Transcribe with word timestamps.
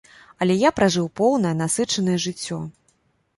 Але 0.45 0.53
я 0.67 0.71
пражыў 0.79 1.05
поўнае, 1.21 1.51
насычанае 1.61 2.17
жыццё. 2.25 2.59